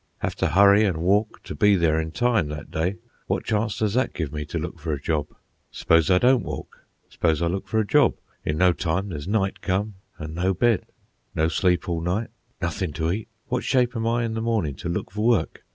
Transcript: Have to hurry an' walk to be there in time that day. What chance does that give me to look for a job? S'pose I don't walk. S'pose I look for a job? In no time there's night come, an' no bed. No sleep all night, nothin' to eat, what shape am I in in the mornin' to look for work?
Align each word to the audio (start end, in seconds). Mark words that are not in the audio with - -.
Have 0.17 0.33
to 0.37 0.47
hurry 0.47 0.83
an' 0.83 0.99
walk 1.01 1.43
to 1.43 1.53
be 1.53 1.75
there 1.75 1.99
in 2.01 2.09
time 2.09 2.47
that 2.47 2.71
day. 2.71 2.95
What 3.27 3.43
chance 3.43 3.77
does 3.77 3.93
that 3.93 4.15
give 4.15 4.33
me 4.33 4.45
to 4.45 4.57
look 4.57 4.79
for 4.79 4.93
a 4.93 4.99
job? 4.99 5.27
S'pose 5.71 6.09
I 6.09 6.17
don't 6.17 6.41
walk. 6.41 6.87
S'pose 7.09 7.39
I 7.39 7.45
look 7.45 7.67
for 7.67 7.79
a 7.79 7.85
job? 7.85 8.15
In 8.43 8.57
no 8.57 8.73
time 8.73 9.09
there's 9.09 9.27
night 9.27 9.61
come, 9.61 9.93
an' 10.17 10.33
no 10.33 10.55
bed. 10.55 10.87
No 11.35 11.49
sleep 11.49 11.87
all 11.87 12.01
night, 12.01 12.29
nothin' 12.59 12.93
to 12.93 13.11
eat, 13.11 13.27
what 13.45 13.63
shape 13.63 13.95
am 13.95 14.07
I 14.07 14.21
in 14.21 14.31
in 14.31 14.33
the 14.33 14.41
mornin' 14.41 14.73
to 14.77 14.89
look 14.89 15.11
for 15.11 15.21
work? 15.23 15.63